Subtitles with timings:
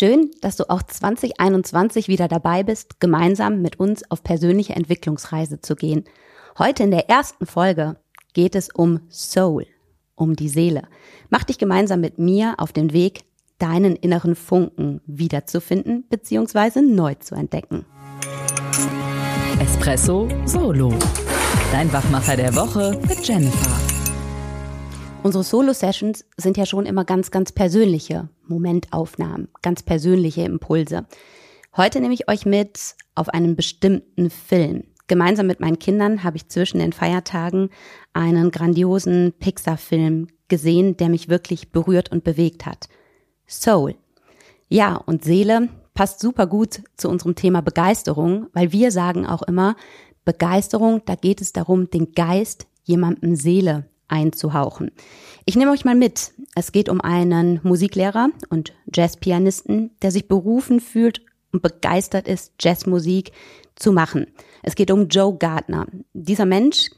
[0.00, 5.76] Schön, dass du auch 2021 wieder dabei bist, gemeinsam mit uns auf persönliche Entwicklungsreise zu
[5.76, 6.04] gehen.
[6.58, 7.98] Heute in der ersten Folge
[8.32, 9.66] geht es um Soul,
[10.14, 10.84] um die Seele.
[11.28, 13.24] Mach dich gemeinsam mit mir auf den Weg,
[13.58, 16.80] deinen inneren Funken wiederzufinden bzw.
[16.80, 17.84] neu zu entdecken.
[19.60, 20.94] Espresso Solo.
[21.72, 23.89] Dein Wachmacher der Woche mit Jennifer.
[25.22, 31.06] Unsere Solo-Sessions sind ja schon immer ganz, ganz persönliche Momentaufnahmen, ganz persönliche Impulse.
[31.76, 34.84] Heute nehme ich euch mit auf einen bestimmten Film.
[35.08, 37.68] Gemeinsam mit meinen Kindern habe ich zwischen den Feiertagen
[38.14, 42.88] einen grandiosen Pixar-Film gesehen, der mich wirklich berührt und bewegt hat.
[43.46, 43.96] Soul.
[44.68, 49.76] Ja, und Seele passt super gut zu unserem Thema Begeisterung, weil wir sagen auch immer,
[50.24, 54.90] Begeisterung, da geht es darum, den Geist jemandem Seele einzuhauchen.
[55.44, 56.32] Ich nehme euch mal mit.
[56.54, 63.32] Es geht um einen Musiklehrer und Jazzpianisten, der sich berufen fühlt und begeistert ist, Jazzmusik
[63.74, 64.26] zu machen.
[64.62, 65.86] Es geht um Joe Gardner.
[66.12, 66.90] Dieser Mensch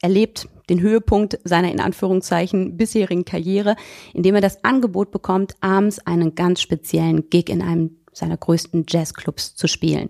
[0.00, 3.76] erlebt den Höhepunkt seiner in Anführungszeichen bisherigen Karriere,
[4.12, 9.54] indem er das Angebot bekommt, abends einen ganz speziellen Gig in einem seiner größten Jazzclubs
[9.54, 10.08] zu spielen.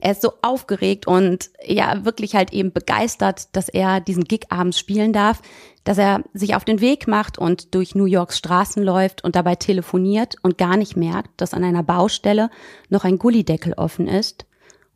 [0.00, 4.78] Er ist so aufgeregt und ja, wirklich halt eben begeistert, dass er diesen Gig abends
[4.78, 5.42] spielen darf,
[5.84, 9.56] dass er sich auf den Weg macht und durch New Yorks Straßen läuft und dabei
[9.56, 12.50] telefoniert und gar nicht merkt, dass an einer Baustelle
[12.88, 14.46] noch ein Gullideckel offen ist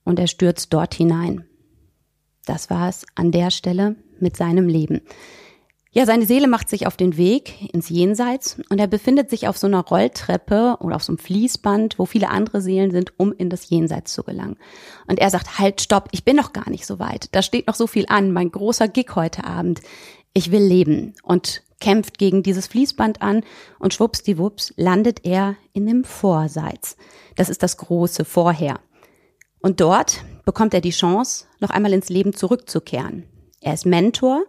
[0.05, 1.47] und er stürzt dort hinein.
[2.47, 5.03] Das war es an der Stelle mit seinem Leben.
[5.97, 9.57] Ja, seine Seele macht sich auf den Weg ins Jenseits und er befindet sich auf
[9.57, 13.49] so einer Rolltreppe oder auf so einem Fließband, wo viele andere Seelen sind, um in
[13.49, 14.57] das Jenseits zu gelangen.
[15.07, 17.29] Und er sagt, halt, stopp, ich bin noch gar nicht so weit.
[17.31, 19.83] Da steht noch so viel an, mein großer Gig heute Abend.
[20.33, 23.45] Ich will leben und kämpft gegen dieses Fließband an
[23.79, 26.97] und schwuppsdiwupps landet er in dem Vorseits.
[27.37, 28.81] Das ist das große Vorher.
[29.61, 33.29] Und dort bekommt er die Chance, noch einmal ins Leben zurückzukehren.
[33.65, 34.45] Er ist Mentor,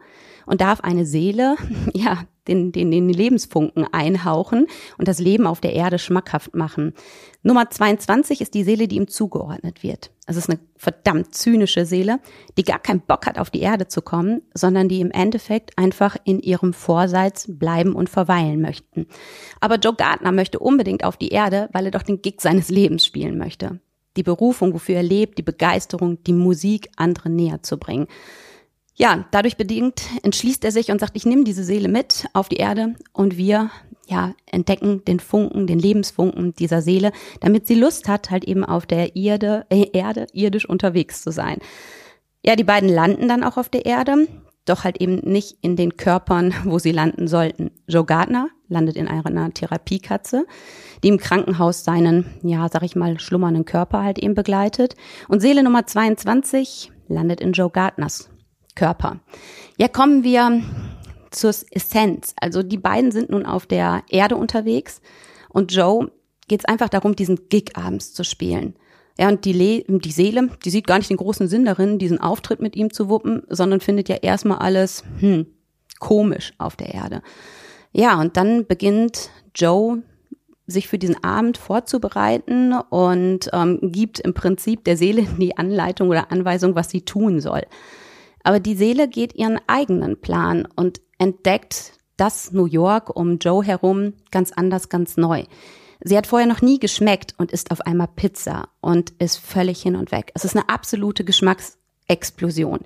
[0.46, 1.56] und darf eine Seele,
[1.94, 4.68] ja, den, den, den Lebensfunken einhauchen
[5.00, 6.94] und das Leben auf der Erde schmackhaft machen.
[7.42, 10.12] Nummer 22 ist die Seele, die ihm zugeordnet wird.
[10.28, 12.20] Also es ist eine verdammt zynische Seele,
[12.56, 16.18] die gar keinen Bock hat, auf die Erde zu kommen, sondern die im Endeffekt einfach
[16.24, 19.08] in ihrem Vorseits bleiben und verweilen möchten.
[19.60, 23.08] Aber Joe Gardner möchte unbedingt auf die Erde, weil er doch den Gig seines Lebens
[23.08, 23.80] spielen möchte.
[24.18, 28.08] Die Berufung, wofür er lebt, die Begeisterung, die Musik anderen näher zu bringen.
[28.98, 32.56] Ja, dadurch bedingt entschließt er sich und sagt, ich nehme diese Seele mit auf die
[32.56, 33.70] Erde und wir
[34.08, 37.12] ja, entdecken den Funken, den Lebensfunken dieser Seele,
[37.42, 41.58] damit sie Lust hat, halt eben auf der Erde, äh, Erde irdisch unterwegs zu sein.
[42.46, 44.28] Ja, die beiden landen dann auch auf der Erde,
[44.66, 47.72] doch halt eben nicht in den Körpern, wo sie landen sollten.
[47.88, 50.46] Joe Gardner landet in einer Therapiekatze,
[51.04, 54.96] die im Krankenhaus seinen, ja, sag ich mal, schlummernden Körper halt eben begleitet.
[55.28, 58.30] Und Seele Nummer 22 landet in Joe Gardners
[58.76, 59.20] Körper.
[59.78, 60.62] Ja, kommen wir
[61.32, 62.34] zur Essenz.
[62.40, 65.02] Also die beiden sind nun auf der Erde unterwegs
[65.50, 66.12] und Joe
[66.48, 68.76] geht es einfach darum, diesen Gig abends zu spielen.
[69.18, 72.20] Ja, und die, Le die Seele, die sieht gar nicht den großen Sinn darin, diesen
[72.20, 75.48] Auftritt mit ihm zu wuppen, sondern findet ja erstmal alles hm,
[76.00, 77.22] komisch auf der Erde.
[77.94, 80.04] Ja, und dann beginnt Joe
[80.68, 86.32] sich für diesen Abend vorzubereiten und ähm, gibt im Prinzip der Seele die Anleitung oder
[86.32, 87.62] Anweisung, was sie tun soll.
[88.46, 94.14] Aber die Seele geht ihren eigenen Plan und entdeckt das New York um Joe herum
[94.30, 95.46] ganz anders, ganz neu.
[96.04, 99.96] Sie hat vorher noch nie geschmeckt und isst auf einmal Pizza und ist völlig hin
[99.96, 100.32] und weg.
[100.36, 102.82] Es ist eine absolute Geschmacks Explosion.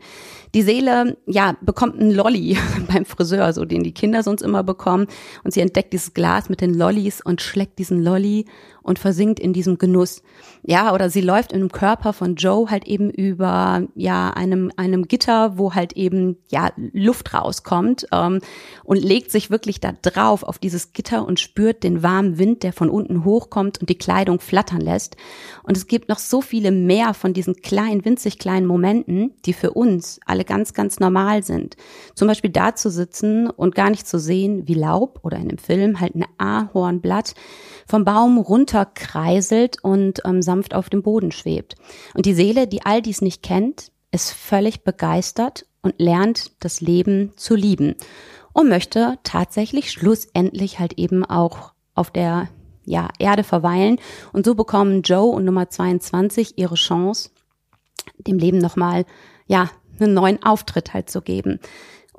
[0.53, 5.07] Die Seele, ja, bekommt einen Lolly beim Friseur, so den die Kinder sonst immer bekommen.
[5.43, 8.45] Und sie entdeckt dieses Glas mit den Lollis und schlägt diesen Lolly
[8.83, 10.21] und versinkt in diesem Genuss.
[10.63, 15.07] Ja, oder sie läuft in dem Körper von Joe halt eben über, ja, einem, einem
[15.07, 18.39] Gitter, wo halt eben, ja, Luft rauskommt, ähm,
[18.83, 22.73] und legt sich wirklich da drauf auf dieses Gitter und spürt den warmen Wind, der
[22.73, 25.15] von unten hochkommt und die Kleidung flattern lässt.
[25.63, 29.71] Und es gibt noch so viele mehr von diesen kleinen, winzig kleinen Momenten, die für
[29.71, 31.75] uns alle ganz, ganz normal sind.
[32.15, 35.57] Zum Beispiel da zu sitzen und gar nicht zu sehen, wie Laub oder in dem
[35.57, 37.35] Film halt ein Ahornblatt
[37.87, 38.37] vom Baum
[38.69, 41.75] runterkreiselt und ähm, sanft auf dem Boden schwebt.
[42.13, 47.31] Und die Seele, die all dies nicht kennt, ist völlig begeistert und lernt das Leben
[47.35, 47.95] zu lieben
[48.53, 52.49] und möchte tatsächlich schlussendlich halt eben auch auf der
[52.85, 53.97] ja, Erde verweilen.
[54.33, 57.29] Und so bekommen Joe und Nummer 22 ihre Chance,
[58.17, 59.05] dem Leben nochmal,
[59.47, 59.69] ja,
[59.99, 61.59] einen neuen Auftritt halt zu geben.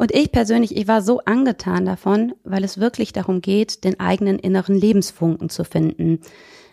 [0.00, 4.38] Und ich persönlich, ich war so angetan davon, weil es wirklich darum geht, den eigenen
[4.38, 6.20] inneren Lebensfunken zu finden.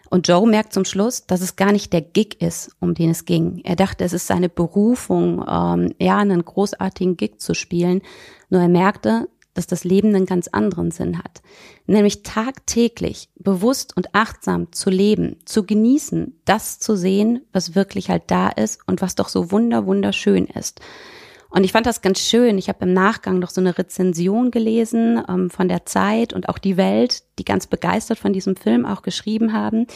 [0.10, 3.26] Und Joe merkt zum Schluss, dass es gar nicht der Gig ist, um den es
[3.26, 3.60] ging.
[3.66, 8.02] Er dachte, es ist seine Berufung, ähm, ja, einen großartigen Gig zu spielen.
[8.50, 11.42] Nur er merkte, dass das Leben einen ganz anderen Sinn hat.
[11.86, 18.24] Nämlich tagtäglich bewusst und achtsam zu leben, zu genießen, das zu sehen, was wirklich halt
[18.28, 20.80] da ist und was doch so wunder, wunderschön ist.
[21.50, 22.58] Und ich fand das ganz schön.
[22.58, 26.58] Ich habe im Nachgang noch so eine Rezension gelesen ähm, von der Zeit und auch
[26.58, 29.88] die Welt, die ganz begeistert von diesem Film auch geschrieben haben,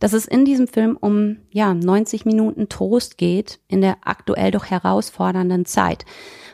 [0.00, 4.64] dass es in diesem Film um ja 90 Minuten Trost geht in der aktuell doch
[4.66, 6.06] herausfordernden Zeit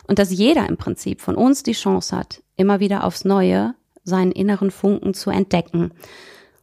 [0.09, 4.33] und dass jeder im Prinzip von uns die Chance hat, immer wieder aufs Neue seinen
[4.33, 5.93] inneren Funken zu entdecken.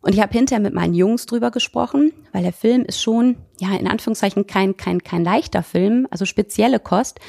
[0.08, 3.76] Und ich habe hinterher mit meinen Jungs drüber gesprochen, weil der Film ist schon, ja,
[3.76, 7.20] in Anführungszeichen kein, kein, kein leichter Film, also spezielle Kost.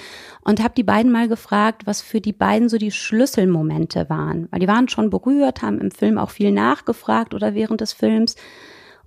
[0.44, 4.46] Und habe die beiden mal gefragt, was für die beiden so die Schlüsselmomente waren.
[4.52, 8.36] Weil die waren schon berührt, haben im Film auch viel nachgefragt oder während des Films.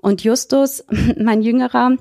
[0.02, 0.84] Und Justus,
[1.18, 1.96] mein Jüngerer,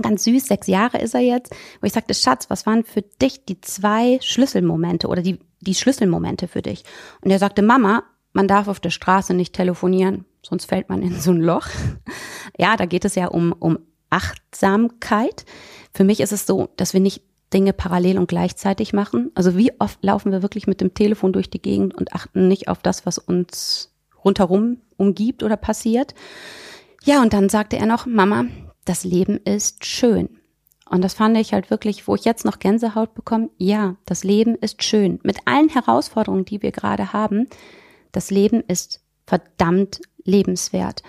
[0.00, 3.44] ganz süß, sechs Jahre ist er jetzt, wo ich sagte, Schatz, was waren für dich
[3.44, 6.84] die zwei Schlüsselmomente oder die, die Schlüsselmomente für dich?
[7.20, 11.18] Und er sagte, Mama, man darf auf der Straße nicht telefonieren, sonst fällt man in
[11.20, 11.68] so ein Loch.
[12.58, 13.78] Ja, da geht es ja um, um
[14.10, 15.46] Achtsamkeit.
[15.94, 17.22] Für mich ist es so, dass wir nicht
[17.52, 19.30] Dinge parallel und gleichzeitig machen.
[19.34, 22.68] Also wie oft laufen wir wirklich mit dem Telefon durch die Gegend und achten nicht
[22.68, 23.94] auf das, was uns
[24.24, 26.14] rundherum umgibt oder passiert.
[27.04, 28.46] Ja, und dann sagte er noch, Mama,
[28.84, 30.40] das Leben ist schön.
[30.88, 33.48] Und das fand ich halt wirklich, wo ich jetzt noch Gänsehaut bekomme.
[33.56, 35.20] Ja, das Leben ist schön.
[35.22, 37.48] Mit allen Herausforderungen, die wir gerade haben,
[38.12, 41.02] das Leben ist verdammt lebenswert.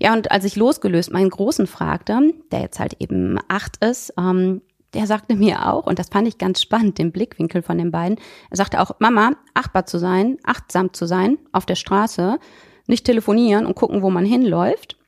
[0.00, 4.62] Ja, und als ich losgelöst meinen Großen fragte, der jetzt halt eben acht ist, ähm,
[4.94, 8.18] der sagte mir auch, und das fand ich ganz spannend, den Blickwinkel von den beiden,
[8.50, 12.38] er sagte auch, Mama, achtbar zu sein, achtsam zu sein auf der Straße,
[12.86, 14.98] nicht telefonieren und gucken, wo man hinläuft.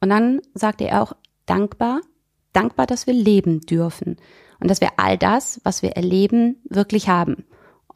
[0.00, 1.14] Und dann sagte er auch,
[1.46, 2.02] dankbar,
[2.52, 4.16] dankbar, dass wir leben dürfen
[4.60, 7.46] und dass wir all das, was wir erleben, wirklich haben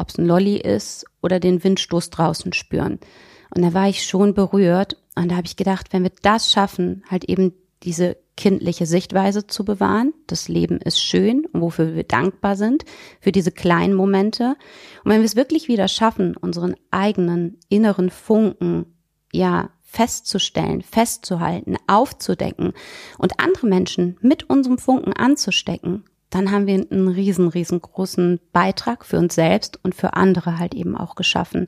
[0.01, 2.99] ob es ein Lolly ist oder den Windstoß draußen spüren.
[3.55, 7.03] Und da war ich schon berührt und da habe ich gedacht, wenn wir das schaffen,
[7.11, 7.53] halt eben
[7.83, 12.85] diese kindliche Sichtweise zu bewahren, das Leben ist schön und wofür wir dankbar sind,
[13.21, 14.57] für diese kleinen Momente.
[15.05, 18.87] Und wenn wir es wirklich wieder schaffen, unseren eigenen inneren Funken,
[19.33, 22.73] ja, festzustellen, festzuhalten, aufzudecken
[23.19, 29.19] und andere Menschen mit unserem Funken anzustecken, dann haben wir einen riesen, riesengroßen Beitrag für
[29.19, 31.67] uns selbst und für andere halt eben auch geschaffen.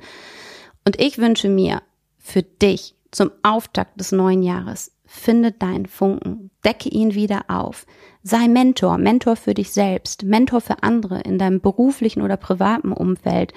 [0.85, 1.83] Und ich wünsche mir
[2.19, 7.87] für dich zum Auftakt des neuen Jahres, finde deinen Funken, decke ihn wieder auf,
[8.23, 13.53] sei Mentor, Mentor für dich selbst, Mentor für andere in deinem beruflichen oder privaten Umfeld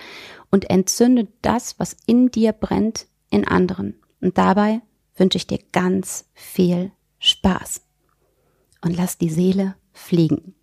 [0.51, 3.95] und entzünde das, was in dir brennt, in anderen.
[4.19, 4.81] Und dabei
[5.15, 7.81] wünsche ich dir ganz viel Spaß.
[8.81, 10.55] Und lass die Seele fliegen.